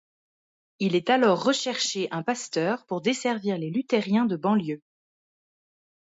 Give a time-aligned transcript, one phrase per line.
[0.79, 4.81] Il est alors recherché un pasteur pour desservir les luthériens de banlieue.